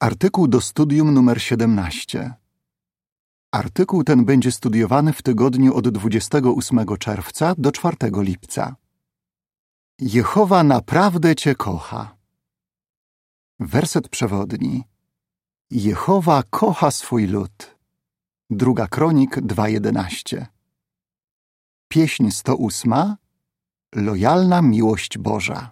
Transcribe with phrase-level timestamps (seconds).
[0.00, 2.34] Artykuł do studium numer 17.
[3.52, 8.76] Artykuł ten będzie studiowany w tygodniu od 28 czerwca do 4 lipca.
[10.00, 12.16] Jehowa naprawdę Cię kocha.
[13.60, 14.84] Werset przewodni.
[15.70, 17.76] Jehowa kocha swój lud.
[18.50, 20.46] Druga Kronik 2.11.
[21.88, 23.16] Pieśń 108.
[23.94, 25.70] Lojalna miłość Boża.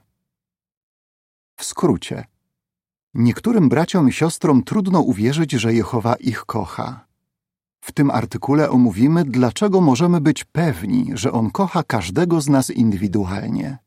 [1.56, 2.35] W skrócie.
[3.16, 7.06] Niektórym braciom i siostrom trudno uwierzyć, że Jehowa ich kocha.
[7.80, 13.78] W tym artykule omówimy, dlaczego możemy być pewni, że On kocha każdego z nas indywidualnie.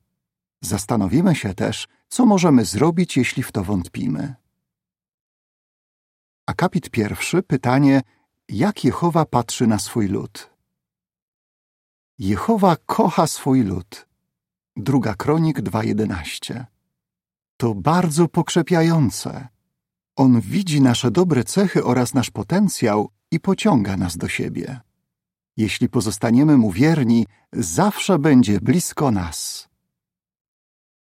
[0.62, 4.36] Zastanowimy się też, co możemy zrobić, jeśli w to wątpimy.
[6.46, 8.02] Akapit pierwszy, pytanie,
[8.50, 10.50] jak Jehowa patrzy na swój lud?
[12.20, 14.08] Jehowa kocha swój lud.
[14.76, 16.66] Druga Kronik 2.11
[17.60, 19.48] To bardzo pokrzepiające.
[20.16, 24.80] On widzi nasze dobre cechy oraz nasz potencjał i pociąga nas do siebie.
[25.58, 29.70] Jeśli pozostaniemy mu wierni, zawsze będzie blisko nas.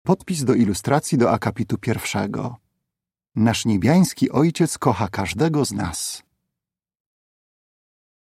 [0.03, 2.57] Podpis do ilustracji do akapitu pierwszego.
[3.35, 6.23] Nasz niebiański Ojciec kocha każdego z nas.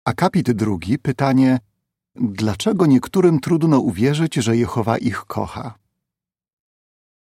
[0.04, 1.58] Akapit drugi, pytanie
[2.14, 5.85] Dlaczego niektórym trudno uwierzyć, że Jehowa ich kocha?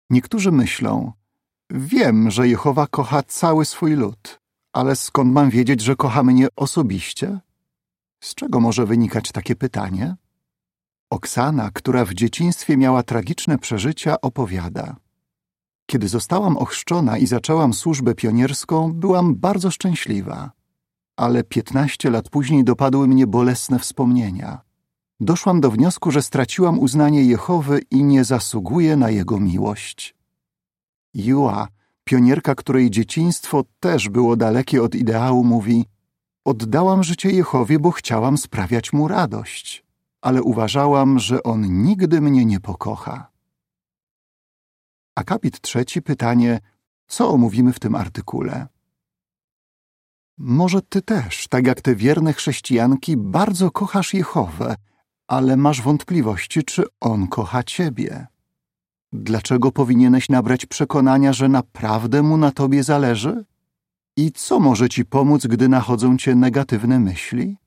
[0.10, 1.12] Niektórzy myślą,
[1.70, 4.40] wiem, że Jehowa kocha cały swój lud,
[4.74, 7.40] ale skąd mam wiedzieć, że kocha mnie osobiście?
[8.20, 10.16] Z czego może wynikać takie pytanie?
[11.10, 14.96] Oksana, która w dzieciństwie miała tragiczne przeżycia, opowiada.
[15.86, 20.52] Kiedy zostałam ochrzczona i zaczęłam służbę pionierską, byłam bardzo szczęśliwa.
[21.18, 24.65] Ale piętnaście lat później dopadły mnie bolesne wspomnienia.
[25.20, 30.16] Doszłam do wniosku, że straciłam uznanie Jehowy i nie zasługuję na Jego miłość.
[31.14, 31.68] Jua,
[32.04, 35.86] pionierka, której dzieciństwo też było dalekie od ideału, mówi
[36.46, 39.86] Oddałam życie Jehowie, bo chciałam sprawiać Mu radość
[40.26, 43.32] ale uważałam, że on nigdy mnie nie pokocha.
[45.16, 46.60] Akapit trzeci pytanie,
[47.08, 48.68] co omówimy w tym artykule?
[50.38, 54.76] Może ty też, tak jak te wierne chrześcijanki, bardzo kochasz Jehowę,
[55.28, 58.28] ale masz wątpliwości, czy on kocha ciebie.
[59.14, 63.46] Dlaczego powinieneś nabrać przekonania, że naprawdę mu na tobie zależy?
[64.18, 67.58] I co może ci pomóc, gdy nachodzą cię negatywne myśli?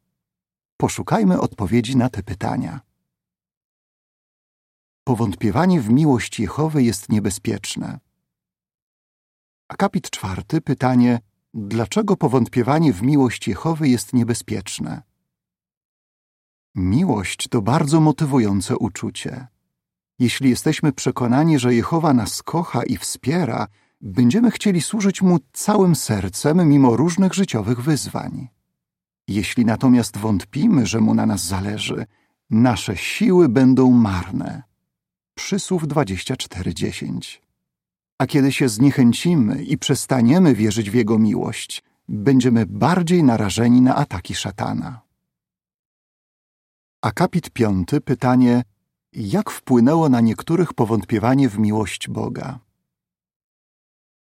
[0.77, 2.81] Poszukajmy odpowiedzi na te pytania.
[5.05, 7.99] Powątpiewanie w miłość Jehowy jest niebezpieczne.
[9.69, 11.21] Akapit czwarty, pytanie
[11.55, 15.03] Dlaczego powątpiewanie w miłość Jehowy jest niebezpieczne?
[16.75, 19.47] Miłość to bardzo motywujące uczucie.
[20.19, 23.67] Jeśli jesteśmy przekonani, że Jehowa nas kocha i wspiera,
[24.01, 28.49] będziemy chcieli służyć Mu całym sercem mimo różnych życiowych wyzwań.
[29.29, 32.07] Jeśli natomiast wątpimy, że mu na nas zależy,
[32.51, 34.63] nasze siły będą marne.
[35.35, 37.41] Przysłów 24:10.
[38.19, 44.35] A kiedy się zniechęcimy i przestaniemy wierzyć w jego miłość, będziemy bardziej narażeni na ataki
[44.35, 45.08] szatana.
[47.03, 48.63] Akapit piąty, pytanie:
[49.13, 52.59] jak wpłynęło na niektórych powątpiewanie w miłość Boga?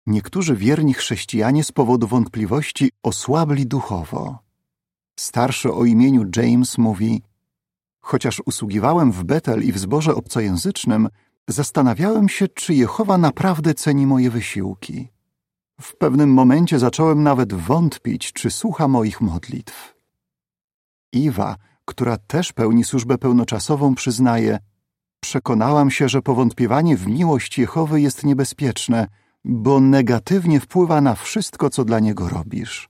[0.06, 4.40] Niektórzy wierni chrześcijanie z powodu wątpliwości osłabli duchowo.
[5.20, 7.22] Starszy o imieniu James mówi:
[8.02, 11.10] Chociaż usługiwałem w Betel i w zborze obcojęzycznym,
[11.48, 15.10] zastanawiałem się, czy Jehowa naprawdę ceni moje wysiłki.
[15.82, 19.96] W pewnym momencie zacząłem nawet wątpić, czy słucha moich modlitw.
[21.14, 24.60] Iwa, która też pełni służbę pełnoczasową, przyznaje:
[25.20, 29.08] Przekonałam się, że powątpiewanie w miłość Jehowy jest niebezpieczne,
[29.46, 32.90] bo negatywnie wpływa na wszystko, co dla niego robisz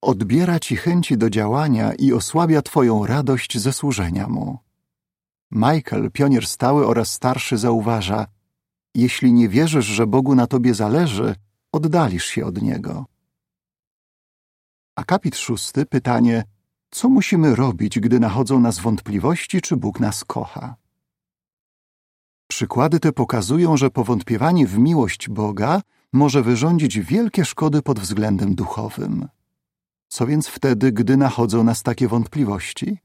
[0.00, 4.58] odbiera ci chęci do działania i osłabia twoją radość ze służenia mu.
[5.50, 8.26] Michael, pionier stały oraz starszy, zauważa:
[8.94, 11.34] Jeśli nie wierzysz, że Bogu na tobie zależy,
[11.72, 13.06] oddalisz się od niego.
[14.96, 16.44] Akapit szósty, pytanie:
[16.90, 20.76] Co musimy robić, gdy nachodzą nas wątpliwości, czy Bóg nas kocha?
[22.46, 25.82] Przykłady te pokazują, że powątpiewanie w miłość Boga
[26.12, 29.28] może wyrządzić wielkie szkody pod względem duchowym.
[30.08, 32.98] Co więc wtedy, gdy nachodzą nas takie wątpliwości?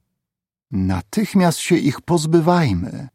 [0.72, 3.08] Natychmiast się ich pozbywajmy.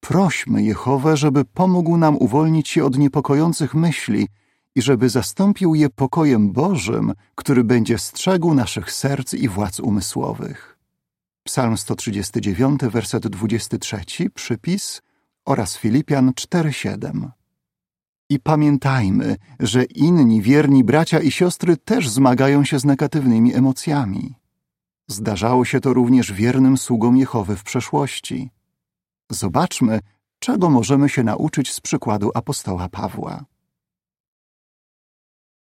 [0.00, 4.28] Prośmy Jehowę, żeby pomógł nam uwolnić się od niepokojących myśli
[4.74, 10.78] i żeby zastąpił je pokojem Bożym, który będzie strzegł naszych serc i władz umysłowych.
[11.44, 15.02] Psalm 139, werset 23, przypis
[15.44, 17.30] oraz Filipian 4:7.
[18.30, 24.34] I pamiętajmy, że inni wierni bracia i siostry też zmagają się z negatywnymi emocjami.
[25.08, 28.50] Zdarzało się to również wiernym sługom Jehowy w przeszłości.
[29.30, 30.00] Zobaczmy,
[30.38, 33.44] czego możemy się nauczyć z przykładu apostoła Pawła.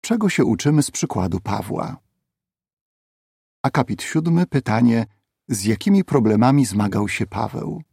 [0.01, 1.97] Czego się uczymy z przykładu Pawła?
[3.63, 5.05] Akapit siódmy pytanie,
[5.47, 7.83] z jakimi problemami zmagał się Paweł?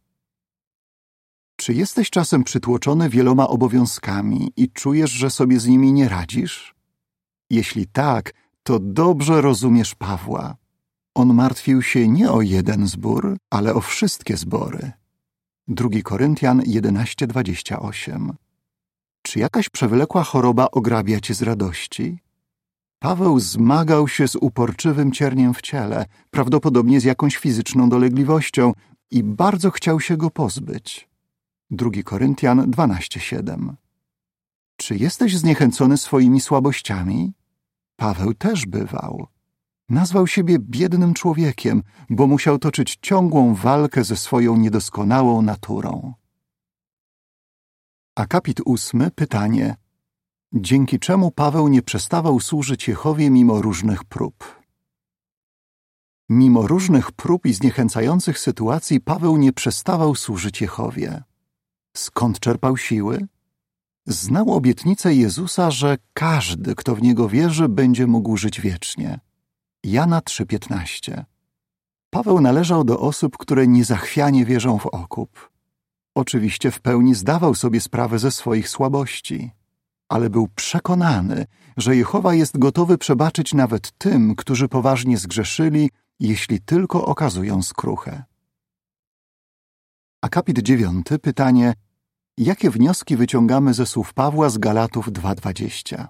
[1.55, 6.75] Czy jesteś czasem przytłoczony wieloma obowiązkami i czujesz, że sobie z nimi nie radzisz?
[7.49, 10.55] Jeśli tak, to dobrze rozumiesz Pawła.
[11.15, 14.91] On martwił się nie o jeden zbór, ale o wszystkie zbory.
[15.67, 18.33] 2 Koryntian 11:28.
[19.25, 22.19] Czy jakaś przewlekła choroba ograbia cię z radości?
[22.99, 28.73] Paweł zmagał się z uporczywym cierniem w ciele, prawdopodobnie z jakąś fizyczną dolegliwością
[29.11, 31.09] i bardzo chciał się go pozbyć.
[31.71, 33.73] 2 Koryntian 12:7.
[34.75, 37.33] Czy jesteś zniechęcony swoimi słabościami?
[37.95, 39.27] Paweł też bywał.
[39.89, 46.13] Nazwał siebie biednym człowiekiem, bo musiał toczyć ciągłą walkę ze swoją niedoskonałą naturą.
[48.15, 49.75] Akapit ósmy, pytanie.
[50.53, 54.61] Dzięki czemu Paweł nie przestawał służyć Jehowie mimo różnych prób?
[56.29, 61.23] Mimo różnych prób i zniechęcających sytuacji Paweł nie przestawał służyć Jehowie.
[61.97, 63.27] Skąd czerpał siły?
[64.05, 69.19] Znał obietnicę Jezusa, że każdy, kto w Niego wierzy, będzie mógł żyć wiecznie.
[69.83, 71.23] Jana 3,15
[72.09, 75.54] Paweł należał do osób, które niezachwianie wierzą w okup.
[76.15, 79.51] Oczywiście w pełni zdawał sobie sprawę ze swoich słabości,
[80.09, 81.45] ale był przekonany,
[81.77, 85.89] że Jehowa jest gotowy przebaczyć nawet tym, którzy poważnie zgrzeszyli,
[86.19, 88.23] jeśli tylko okazują skruchę.
[90.21, 91.73] Akapit dziewiąty, pytanie
[92.37, 96.07] Jakie wnioski wyciągamy ze słów Pawła z Galatów 2.20?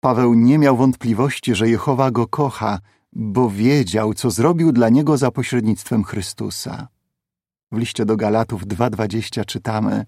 [0.00, 2.78] Paweł nie miał wątpliwości, że Jehowa go kocha,
[3.12, 6.88] bo wiedział, co zrobił dla niego za pośrednictwem Chrystusa.
[7.72, 10.06] W liście do Galatów 2.20 czytamy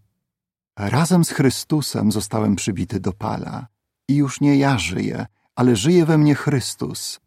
[0.78, 3.66] Razem z Chrystusem zostałem przybity do pala
[4.08, 5.26] i już nie ja żyję,
[5.56, 7.20] ale żyje we mnie Chrystus.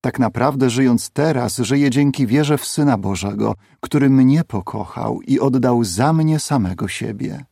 [0.00, 5.84] Tak naprawdę żyjąc teraz, żyję dzięki wierze w Syna Bożego, który mnie pokochał i oddał
[5.84, 7.44] za mnie samego siebie.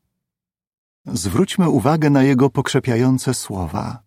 [1.06, 4.02] Zwróćmy uwagę na jego pokrzepiające słowa.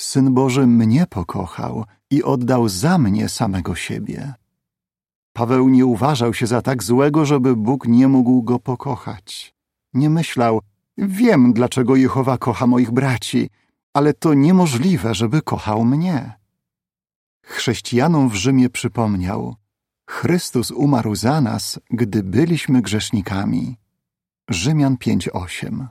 [0.00, 4.34] Syn Boży mnie pokochał i oddał za mnie samego siebie.
[5.36, 9.54] Paweł nie uważał się za tak złego, żeby Bóg nie mógł go pokochać.
[9.94, 10.60] Nie myślał,
[10.98, 13.50] wiem, dlaczego Jehowa kocha moich braci,
[13.94, 16.32] ale to niemożliwe, żeby kochał mnie.
[17.44, 19.56] Chrześcijanom w Rzymie przypomniał:
[20.10, 23.76] Chrystus umarł za nas, gdy byliśmy grzesznikami.
[24.50, 25.86] Rzymian 5:8.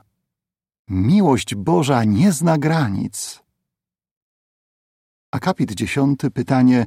[0.88, 3.42] Miłość Boża nie zna granic.
[5.32, 6.86] Akapit 10 pytanie: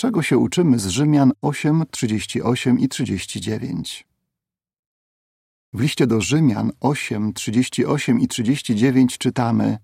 [0.00, 4.06] Czego się uczymy z Rzymian 8, 38 i 39?
[5.72, 9.78] W liście do Rzymian 8, 38 i 39 czytamy: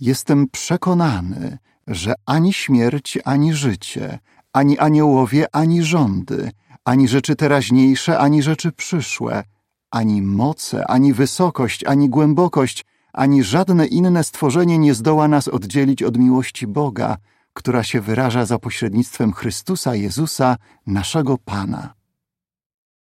[0.00, 4.18] Jestem przekonany, że ani śmierć, ani życie,
[4.52, 6.50] ani aniołowie, ani rządy,
[6.84, 9.44] ani rzeczy teraźniejsze, ani rzeczy przyszłe,
[9.90, 16.18] ani moce, ani wysokość, ani głębokość, ani żadne inne stworzenie nie zdoła nas oddzielić od
[16.18, 17.16] miłości Boga,
[17.54, 21.94] która się wyraża za pośrednictwem Chrystusa Jezusa, naszego Pana.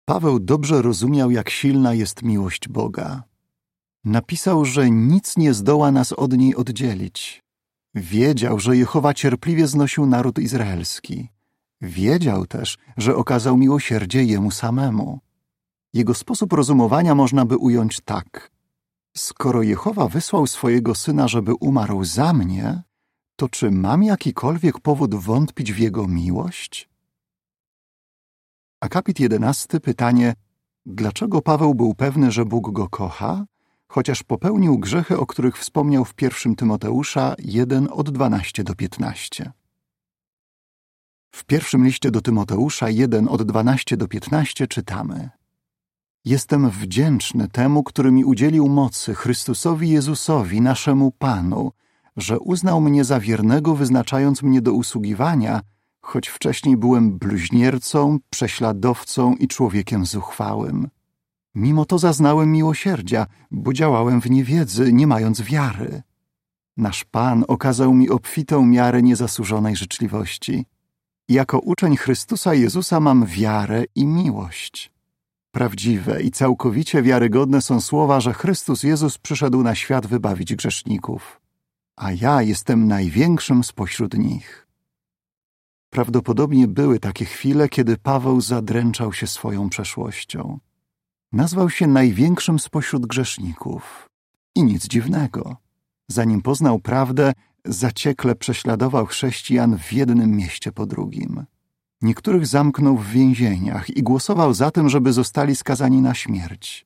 [0.06, 3.24] Paweł dobrze rozumiał, jak silna jest miłość Boga.
[4.06, 7.44] Napisał, że nic nie zdoła nas od niej oddzielić.
[7.96, 11.30] Wiedział, że Jehowa cierpliwie znosił naród izraelski.
[11.82, 15.20] Wiedział też, że okazał miłosierdzie jemu samemu.
[15.94, 18.52] Jego sposób rozumowania można by ująć tak.
[19.18, 22.84] Skoro Jehowa wysłał swojego syna, żeby umarł za mnie,
[23.38, 26.90] to czy mam jakikolwiek powód wątpić w jego miłość?
[28.82, 30.34] Akapit jedenasty pytanie,
[30.86, 33.46] dlaczego Paweł był pewny, że Bóg go kocha,
[33.88, 39.52] chociaż popełnił grzechy, o których wspomniał w pierwszym Tymoteusza 1 od 12 do 15.
[41.32, 45.30] W pierwszym liście do Tymoteusza 1 od 12 do 15 czytamy
[46.26, 51.72] Jestem wdzięczny temu, który mi udzielił mocy, Chrystusowi Jezusowi, naszemu Panu,
[52.18, 55.62] że uznał mnie za wiernego, wyznaczając mnie do usługiwania,
[56.02, 60.88] choć wcześniej byłem bluźniercą, prześladowcą i człowiekiem zuchwałym.
[61.56, 66.02] Mimo to zaznałem miłosierdzia, bo działałem w niewiedzy, nie mając wiary.
[66.78, 70.66] Nasz Pan okazał mi obfitą miarę niezasłużonej życzliwości.
[71.30, 74.92] Jako uczeń Chrystusa Jezusa mam wiarę i miłość.
[75.52, 81.42] Prawdziwe i całkowicie wiarygodne są słowa, że Chrystus Jezus przyszedł na świat wybawić grzeszników,
[81.98, 84.68] a ja jestem największym spośród nich.
[85.90, 90.60] Prawdopodobnie były takie chwile, kiedy Paweł zadręczał się swoją przeszłością.
[91.32, 94.10] Nazwał się największym spośród grzeszników.
[94.56, 95.58] I nic dziwnego.
[96.08, 97.34] Zanim poznał prawdę,
[97.66, 101.46] zaciekle prześladował chrześcijan w jednym mieście po drugim.
[102.02, 106.86] Niektórych zamknął w więzieniach i głosował za tym, żeby zostali skazani na śmierć.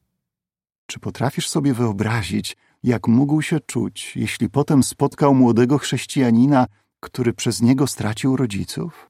[0.85, 6.67] Czy potrafisz sobie wyobrazić, jak mógł się czuć, jeśli potem spotkał młodego chrześcijanina,
[6.99, 9.09] który przez niego stracił rodziców?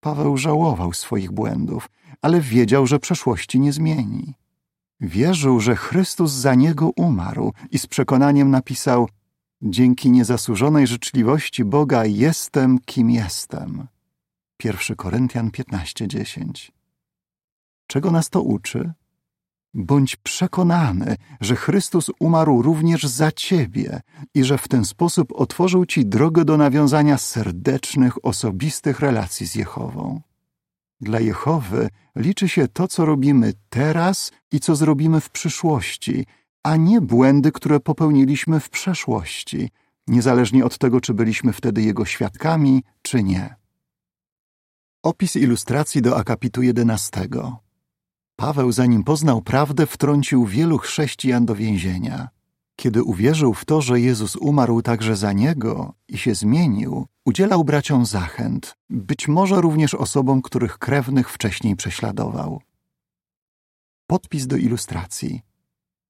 [0.00, 1.88] Paweł żałował swoich błędów,
[2.22, 4.34] ale wiedział, że przeszłości nie zmieni.
[5.00, 9.08] Wierzył, że Chrystus za niego umarł i z przekonaniem napisał:
[9.62, 13.86] Dzięki niezasłużonej życzliwości Boga jestem, kim jestem.
[14.64, 16.70] 1 Koryntian 15:10.
[17.86, 18.92] Czego nas to uczy?
[19.78, 24.00] Bądź przekonany, że Chrystus umarł również za ciebie
[24.34, 30.20] i że w ten sposób otworzył ci drogę do nawiązania serdecznych, osobistych relacji z Jehową.
[31.00, 36.26] Dla Jehowy liczy się to, co robimy teraz i co zrobimy w przyszłości,
[36.62, 39.70] a nie błędy, które popełniliśmy w przeszłości,
[40.06, 43.54] niezależnie od tego, czy byliśmy wtedy Jego świadkami, czy nie.
[45.02, 47.28] Opis ilustracji do akapitu 11.
[48.36, 52.28] Paweł, zanim poznał prawdę, wtrącił wielu chrześcijan do więzienia.
[52.76, 58.06] Kiedy uwierzył w to, że Jezus umarł także za niego i się zmienił, udzielał braciom
[58.06, 62.60] zachęt, być może również osobom, których krewnych wcześniej prześladował.
[64.06, 65.42] Podpis do ilustracji.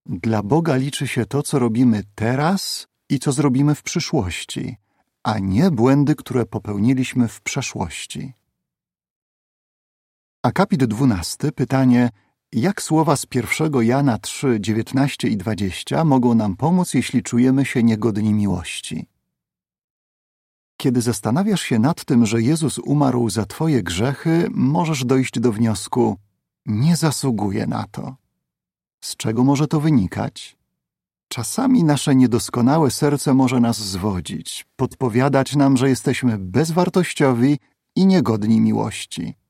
[0.06, 4.76] Dla Boga liczy się to, co robimy teraz i co zrobimy w przyszłości,
[5.23, 8.33] a nie błędy, które popełniliśmy w przeszłości.
[10.47, 12.11] Akapit 12, pytanie,
[12.53, 17.83] jak słowa z pierwszego Jana 3, 19 i 20 mogą nam pomóc, jeśli czujemy się
[17.83, 19.07] niegodni miłości?
[20.76, 26.17] Kiedy zastanawiasz się nad tym, że Jezus umarł za Twoje grzechy, możesz dojść do wniosku:
[26.67, 28.17] Nie zasługuję na to.
[29.05, 30.57] Z czego może to wynikać?
[31.29, 37.59] Czasami nasze niedoskonałe serce może nas zwodzić, podpowiadać nam, że jesteśmy bezwartościowi
[37.97, 39.46] i niegodni miłości.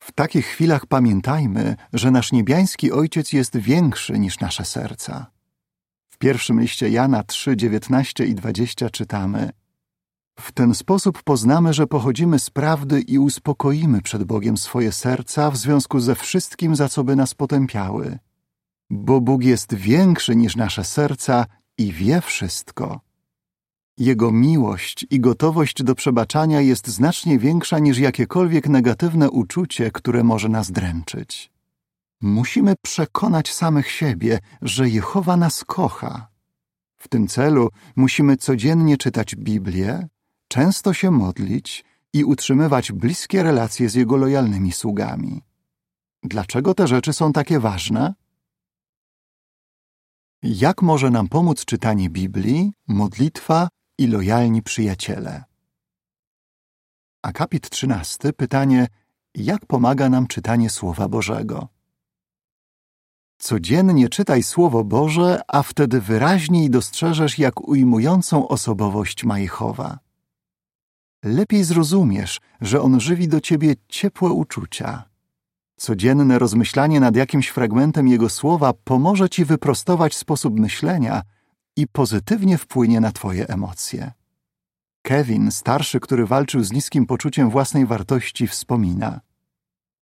[0.00, 5.30] W takich chwilach pamiętajmy, że nasz niebiański Ojciec jest większy niż nasze serca.
[6.08, 9.50] W pierwszym liście Jana 3, 19 i 20 czytamy
[10.38, 15.56] W ten sposób poznamy, że pochodzimy z prawdy i uspokoimy przed Bogiem swoje serca w
[15.56, 18.18] związku ze wszystkim, za co by nas potępiały.
[18.90, 21.46] Bo Bóg jest większy niż nasze serca
[21.78, 23.00] i wie wszystko.
[24.00, 30.48] Jego miłość i gotowość do przebaczania jest znacznie większa niż jakiekolwiek negatywne uczucie, które może
[30.48, 31.50] nas dręczyć.
[32.20, 36.28] Musimy przekonać samych siebie, że Jehowa nas kocha.
[36.96, 40.08] W tym celu musimy codziennie czytać Biblię,
[40.48, 45.42] często się modlić i utrzymywać bliskie relacje z Jego lojalnymi sługami.
[46.22, 48.14] Dlaczego te rzeczy są takie ważne?
[50.42, 53.68] Jak może nam pomóc czytanie Biblii, modlitwa
[54.00, 55.44] i lojalni przyjaciele.
[57.22, 58.32] Akapit 13.
[58.32, 58.86] Pytanie:
[59.34, 61.68] jak pomaga nam czytanie Słowa Bożego?
[63.38, 69.98] Codziennie czytaj Słowo Boże, a wtedy wyraźniej dostrzeżesz, jak ujmującą osobowość ma Jehowa.
[71.24, 75.04] Lepiej zrozumiesz, że On żywi do ciebie ciepłe uczucia.
[75.76, 81.22] Codzienne rozmyślanie nad jakimś fragmentem Jego Słowa pomoże ci wyprostować sposób myślenia–
[81.76, 84.12] i pozytywnie wpłynie na Twoje emocje.
[85.02, 89.20] Kevin, starszy, który walczył z niskim poczuciem własnej wartości, wspomina: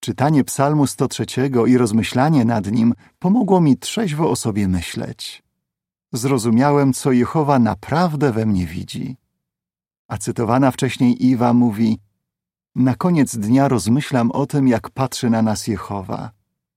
[0.00, 1.26] Czytanie Psalmu 103
[1.66, 5.42] i rozmyślanie nad nim pomogło mi trzeźwo o sobie myśleć.
[6.12, 9.16] Zrozumiałem, co Jehowa naprawdę we mnie widzi.
[10.08, 11.98] A cytowana wcześniej Iwa mówi:
[12.74, 16.30] Na koniec dnia rozmyślam o tym, jak patrzy na nas Jehowa.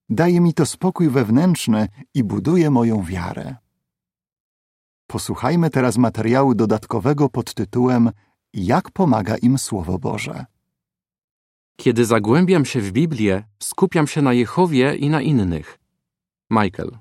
[0.10, 3.56] Daje mi to spokój wewnętrzny i buduje moją wiarę.
[5.12, 8.12] Posłuchajmy teraz materiału dodatkowego pod tytułem
[8.54, 10.46] Jak pomaga im Słowo Boże.
[11.78, 15.80] Kiedy zagłębiam się w Biblię, skupiam się na Jehowie i na innych.
[16.50, 16.98] Michael.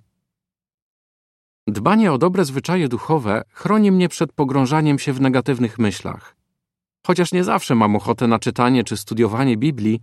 [1.66, 6.36] Dbanie o dobre zwyczaje duchowe chroni mnie przed pogrążaniem się w negatywnych myślach.
[7.06, 10.02] Chociaż nie zawsze mam ochotę na czytanie czy studiowanie Biblii,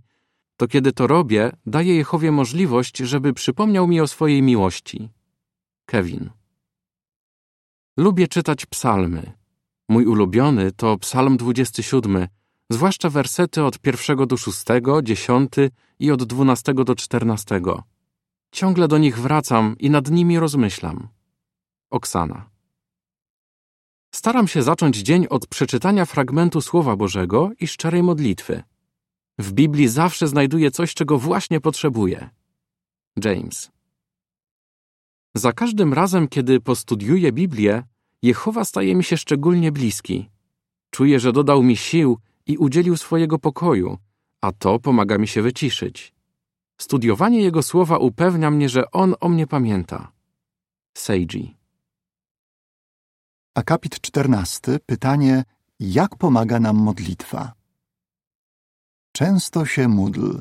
[0.56, 5.08] to kiedy to robię, daję Jehowie możliwość, żeby przypomniał mi o swojej miłości.
[5.86, 6.37] Kevin.
[7.98, 9.32] Lubię czytać psalmy.
[9.88, 12.28] Mój ulubiony to psalm 27,
[12.70, 17.82] zwłaszcza wersety od pierwszego do szóstego, dziesiąty i od dwunastego do czternastego.
[18.52, 21.08] ciągle do nich wracam i nad nimi rozmyślam.
[21.90, 22.50] Oksana.
[24.14, 28.62] Staram się zacząć dzień od przeczytania fragmentu Słowa Bożego i szczerej modlitwy.
[29.38, 32.30] W Biblii zawsze znajduję coś, czego właśnie potrzebuję.
[33.24, 33.77] James.
[35.34, 37.82] Za każdym razem, kiedy postudiuję Biblię,
[38.22, 40.30] Jehowa staje mi się szczególnie bliski.
[40.90, 43.98] Czuję, że dodał mi sił i udzielił swojego pokoju,
[44.40, 46.14] a to pomaga mi się wyciszyć.
[46.80, 50.12] Studiowanie Jego słowa upewnia mnie, że On o mnie pamięta.
[50.96, 51.56] Seiji.
[53.54, 54.78] Akapit 14.
[54.86, 55.44] Pytanie:
[55.80, 57.52] jak pomaga nam modlitwa?
[59.12, 60.38] Często się módl.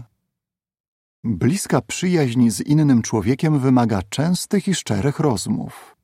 [1.23, 5.95] Bliska przyjaźń z innym człowiekiem wymaga częstych i szczerych rozmów.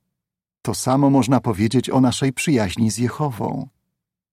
[0.61, 3.67] To samo można powiedzieć o naszej przyjaźni z Jehową.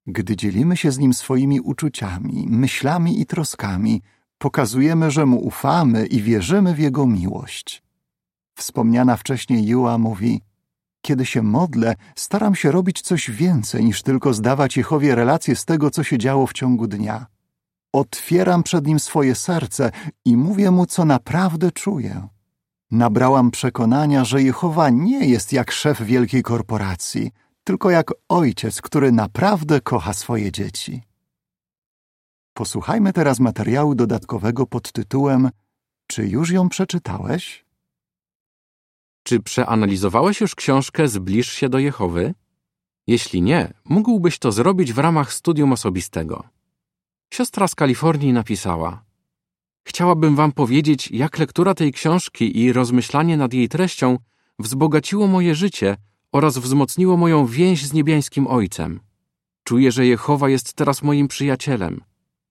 [0.07, 4.03] Gdy dzielimy się z nim swoimi uczuciami, myślami i troskami,
[4.39, 7.83] pokazujemy, że mu ufamy i wierzymy w jego miłość.
[8.55, 10.41] Wspomniana wcześniej Jua mówi:
[11.03, 15.91] Kiedy się modlę, staram się robić coś więcej niż tylko zdawać Jehowie relacje z tego,
[15.91, 17.27] co się działo w ciągu dnia.
[17.92, 19.90] Otwieram przed nim swoje serce
[20.25, 22.28] i mówię mu, co naprawdę czuję.
[22.90, 27.30] Nabrałam przekonania, że Jehowa nie jest jak szef wielkiej korporacji,
[27.64, 31.02] tylko jak ojciec, który naprawdę kocha swoje dzieci.
[32.54, 35.50] Posłuchajmy teraz materiału dodatkowego pod tytułem
[36.06, 37.64] Czy już ją przeczytałeś?
[39.23, 42.35] Czy przeanalizowałeś już książkę Zbliż się do Jehowy?
[43.06, 46.60] Jeśli nie, mógłbyś to zrobić w ramach studium osobistego.
[47.33, 49.05] Siostra z Kalifornii napisała:
[49.85, 54.19] Chciałabym Wam powiedzieć, jak lektura tej książki i rozmyślanie nad jej treścią
[54.59, 55.97] wzbogaciło moje życie
[56.33, 59.01] oraz wzmocniło moją więź z niebiańskim Ojcem.
[59.65, 62.05] Czuję, że Jehowa jest teraz moim przyjacielem.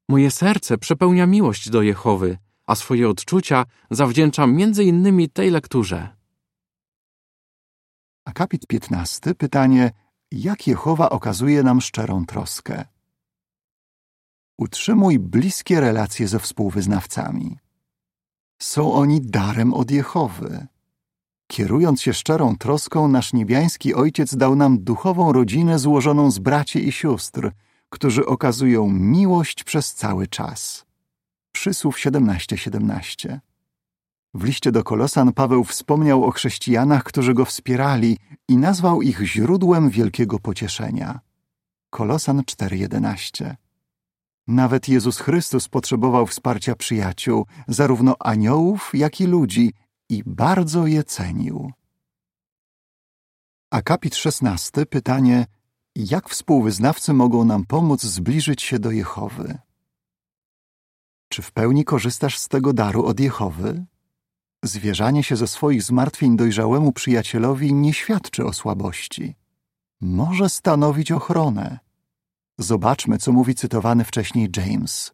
[0.10, 6.10] Moje serce przepełnia miłość do Jehowy, a swoje odczucia zawdzięczam między innymi tej lekturze.
[8.26, 9.36] Akapit 15.
[9.36, 9.92] Pytanie:
[10.32, 12.86] Jak Jehowa okazuje nam szczerą troskę?
[14.60, 17.58] Utrzymuj bliskie relacje ze współwyznawcami.
[18.62, 20.68] Są oni darem od Jehowy.
[21.48, 26.92] Kierując się szczerą troską, nasz niebiański Ojciec dał nam duchową rodzinę złożoną z braci i
[26.92, 27.52] sióstr,
[27.90, 30.86] którzy okazują miłość przez cały czas.
[31.52, 32.58] Przysłów 17:17.
[32.58, 33.42] 17.
[34.34, 38.18] W liście do Kolosan Paweł wspomniał o chrześcijanach, którzy go wspierali
[38.48, 41.20] i nazwał ich źródłem wielkiego pocieszenia.
[41.90, 43.56] Kolosan 4:11.
[44.50, 49.74] Nawet Jezus Chrystus potrzebował wsparcia przyjaciół, zarówno aniołów, jak i ludzi,
[50.10, 51.72] i bardzo je cenił.
[53.72, 54.86] Akapit 16.
[54.86, 55.46] Pytanie:
[55.96, 59.58] Jak współwyznawcy mogą nam pomóc zbliżyć się do Jehowy?
[61.30, 63.86] Czy w pełni korzystasz z tego daru od Jehowy?
[64.64, 69.36] Zwierzanie się ze swoich zmartwień dojrzałemu przyjacielowi nie świadczy o słabości.
[70.02, 71.89] Może stanowić ochronę.
[72.60, 75.14] Zobaczmy, co mówi cytowany wcześniej James.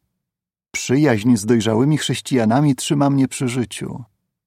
[0.71, 4.03] Przyjaźń z dojrzałymi chrześcijanami trzyma mnie przy życiu.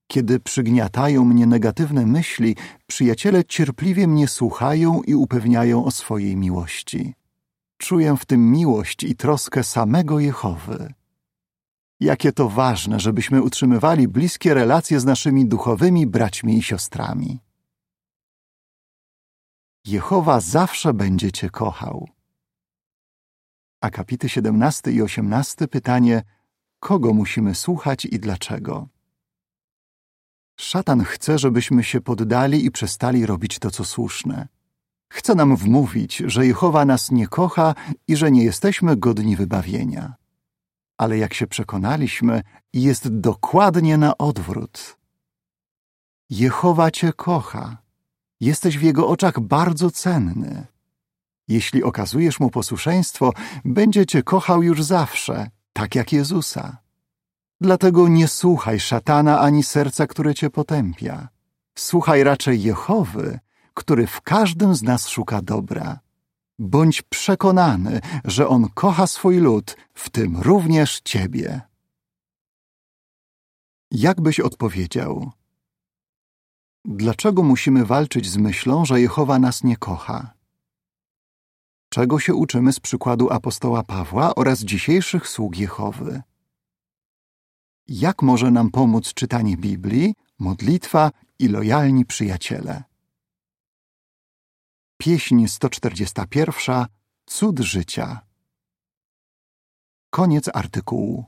[0.06, 2.56] Kiedy przygniatają mnie negatywne myśli,
[2.86, 7.14] przyjaciele cierpliwie mnie słuchają i upewniają o swojej miłości.
[7.76, 10.94] Czuję w tym miłość i troskę samego Jehowy.
[12.00, 17.38] Jakie to ważne, żebyśmy utrzymywali bliskie relacje z naszymi duchowymi braćmi i siostrami.
[19.84, 22.17] Jehowa zawsze będzie Cię kochał.
[23.80, 26.22] Akapity 17 i 18 pytanie:
[26.80, 28.88] kogo musimy słuchać i dlaczego?
[30.60, 34.48] Szatan chce, żebyśmy się poddali i przestali robić to, co słuszne.
[35.12, 37.74] Chce nam wmówić, że Jehowa nas nie kocha
[38.08, 40.14] i że nie jesteśmy godni wybawienia.
[40.96, 44.98] Ale jak się przekonaliśmy, jest dokładnie na odwrót.
[46.30, 47.76] Jehowa Cię kocha.
[48.40, 50.66] Jesteś w Jego oczach bardzo cenny.
[51.48, 53.32] Jeśli okazujesz Mu posłuszeństwo,
[53.64, 56.76] będzie Cię kochał już zawsze, tak jak Jezusa.
[57.60, 61.28] Dlatego nie słuchaj szatana ani serca, które cię potępia.
[61.78, 63.38] Słuchaj raczej Jehowy,
[63.74, 66.00] który w każdym z nas szuka dobra.
[66.58, 71.60] Bądź przekonany, że On kocha swój lud, w tym również Ciebie.
[73.90, 75.30] Jak byś odpowiedział?
[76.84, 80.37] Dlaczego musimy walczyć z myślą, że Jehowa nas nie kocha?
[81.88, 86.22] Czego się uczymy z przykładu apostoła Pawła oraz dzisiejszych sług Jehowy?
[87.88, 92.84] jak może nam pomóc czytanie Biblii, modlitwa i lojalni przyjaciele.
[94.96, 96.86] Pieśń 141
[97.26, 98.20] Cud życia.
[100.10, 101.24] Koniec artykułu.